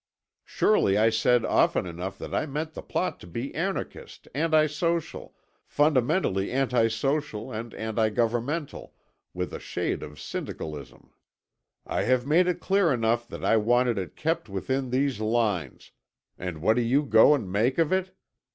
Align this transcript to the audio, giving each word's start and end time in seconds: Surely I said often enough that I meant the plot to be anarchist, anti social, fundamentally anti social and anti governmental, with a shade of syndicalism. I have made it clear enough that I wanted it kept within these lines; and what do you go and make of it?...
Surely 0.45 0.97
I 0.97 1.11
said 1.11 1.45
often 1.45 1.85
enough 1.85 2.17
that 2.17 2.33
I 2.33 2.47
meant 2.47 2.73
the 2.73 2.81
plot 2.81 3.19
to 3.19 3.27
be 3.27 3.53
anarchist, 3.53 4.27
anti 4.33 4.65
social, 4.65 5.35
fundamentally 5.67 6.51
anti 6.51 6.87
social 6.87 7.51
and 7.51 7.71
anti 7.75 8.09
governmental, 8.09 8.95
with 9.35 9.53
a 9.53 9.59
shade 9.59 10.01
of 10.01 10.19
syndicalism. 10.19 11.11
I 11.85 12.01
have 12.05 12.25
made 12.25 12.47
it 12.47 12.59
clear 12.59 12.91
enough 12.91 13.27
that 13.27 13.45
I 13.45 13.57
wanted 13.57 13.99
it 13.99 14.15
kept 14.15 14.49
within 14.49 14.89
these 14.89 15.19
lines; 15.19 15.91
and 16.35 16.63
what 16.63 16.77
do 16.77 16.81
you 16.81 17.03
go 17.03 17.35
and 17.35 17.51
make 17.51 17.77
of 17.77 17.93
it?... 17.93 18.15